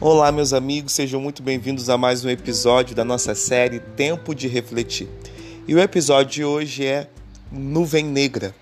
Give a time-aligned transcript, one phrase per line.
[0.00, 4.46] Olá, meus amigos, sejam muito bem-vindos a mais um episódio da nossa série Tempo de
[4.46, 5.08] Refletir.
[5.66, 7.08] E o episódio de hoje é
[7.50, 8.54] Nuvem Negra.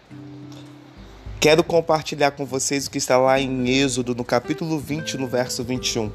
[1.39, 5.63] Quero compartilhar com vocês o que está lá em Êxodo, no capítulo 20, no verso
[5.63, 6.11] 21.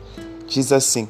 [0.48, 1.08] Diz assim: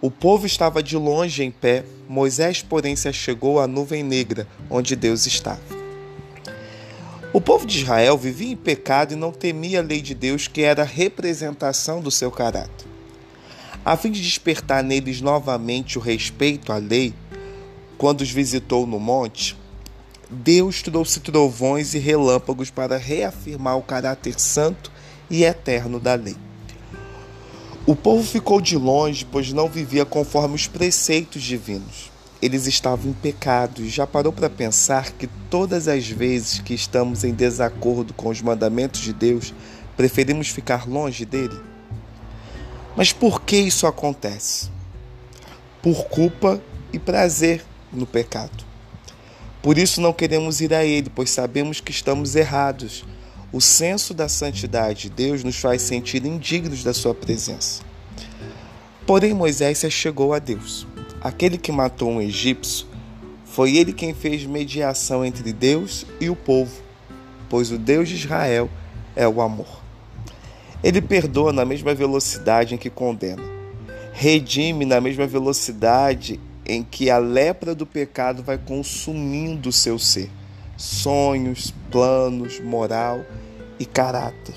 [0.00, 4.94] O povo estava de longe em pé, Moisés, porém, se achegou à nuvem negra, onde
[4.94, 5.60] Deus estava.
[7.32, 10.62] O povo de Israel vivia em pecado e não temia a lei de Deus, que
[10.62, 12.91] era a representação do seu caráter.
[13.84, 17.12] A fim de despertar neles novamente o respeito à lei,
[17.98, 19.56] quando os visitou no monte,
[20.30, 24.92] Deus trouxe trovões e relâmpagos para reafirmar o caráter santo
[25.28, 26.36] e eterno da lei.
[27.84, 32.12] O povo ficou de longe, pois não vivia conforme os preceitos divinos.
[32.40, 37.24] Eles estavam em pecado e já parou para pensar que todas as vezes que estamos
[37.24, 39.52] em desacordo com os mandamentos de Deus,
[39.96, 41.71] preferimos ficar longe dele?
[42.96, 44.70] Mas por que isso acontece?
[45.82, 46.62] Por culpa
[46.92, 48.64] e prazer no pecado.
[49.62, 53.04] Por isso não queremos ir a Ele, pois sabemos que estamos errados.
[53.52, 57.82] O senso da santidade de Deus nos faz sentir indignos da Sua presença.
[59.06, 60.86] Porém, Moisés se chegou a Deus.
[61.20, 62.86] Aquele que matou um egípcio,
[63.44, 66.72] foi ele quem fez mediação entre Deus e o povo,
[67.50, 68.70] pois o Deus de Israel
[69.14, 69.82] é o amor.
[70.82, 73.42] Ele perdoa na mesma velocidade em que condena.
[74.12, 80.28] Redime na mesma velocidade em que a lepra do pecado vai consumindo o seu ser.
[80.76, 83.24] Sonhos, planos, moral
[83.78, 84.56] e caráter.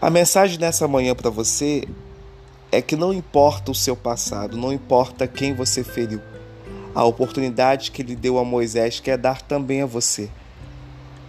[0.00, 1.88] A mensagem dessa manhã para você
[2.70, 6.20] é que não importa o seu passado, não importa quem você feriu.
[6.94, 10.30] A oportunidade que ele deu a Moisés quer dar também a você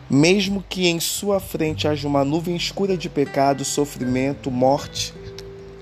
[0.09, 5.13] mesmo que em sua frente haja uma nuvem escura de pecado, sofrimento, morte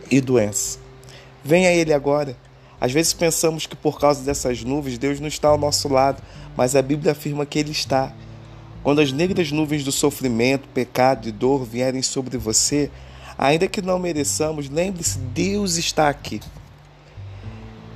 [0.10, 0.80] e doença.
[1.44, 2.36] Venha Ele agora.
[2.82, 6.22] Às vezes pensamos que por causa dessas nuvens Deus não está ao nosso lado,
[6.58, 8.12] mas a Bíblia afirma que Ele está.
[8.84, 12.90] Quando as negras nuvens do sofrimento, pecado e dor vierem sobre você,
[13.38, 16.42] ainda que não mereçamos, lembre-se: Deus está aqui.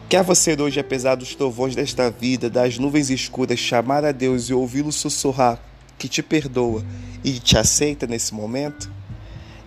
[0.07, 4.53] Quer você hoje, apesar dos trovões desta vida, das nuvens escuras, chamar a Deus e
[4.53, 5.59] ouvi-lo sussurrar
[5.99, 6.83] que te perdoa
[7.23, 8.89] e te aceita nesse momento?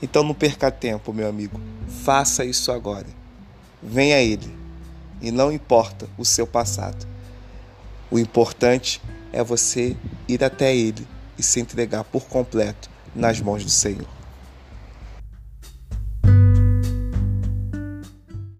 [0.02, 1.60] Então não perca tempo, meu amigo.
[2.02, 3.06] Faça isso agora.
[3.80, 4.50] Venha a Ele.
[5.20, 7.06] E não importa o seu passado.
[8.10, 9.00] O importante
[9.32, 11.06] é você ir até Ele
[11.38, 14.21] e se entregar por completo nas mãos do Senhor.